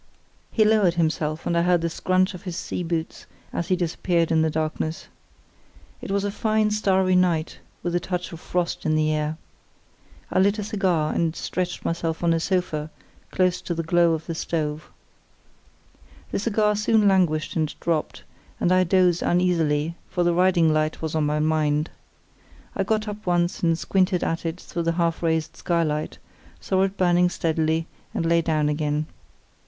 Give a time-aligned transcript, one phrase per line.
[0.51, 4.31] He lowered himself, and I heard the scrunch of his sea boots as he disappeared
[4.31, 5.05] in the darkness.
[6.01, 9.37] It was a fine starry night, with a touch of frost in the air.
[10.31, 12.89] I lit a cigar, and stretched myself on a sofa
[13.29, 14.89] close to the glow of the stove.
[16.31, 18.23] The cigar soon languished and dropped,
[18.59, 21.91] and I dozed uneasily, for the riding light was on my mind.
[22.75, 26.17] I got up once and squinted at it through the half raised skylight,
[26.59, 29.05] saw it burning steadily, and lay down again.